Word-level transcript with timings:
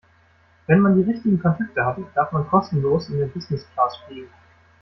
Wenn 0.65 0.79
man 0.79 0.95
die 0.95 1.03
richtigen 1.07 1.39
Kontakte 1.39 1.85
hat, 1.85 1.99
darf 2.15 2.31
man 2.31 2.47
kostenlos 2.47 3.07
in 3.09 3.19
der 3.19 3.27
Business-Class 3.27 3.97
fliegen. 4.07 4.31